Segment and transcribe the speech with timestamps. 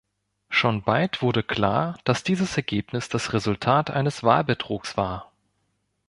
[0.49, 5.31] Schon bald wurde klar, dass dieses Ergebnis das Resultat eines Wahlbetrugs war.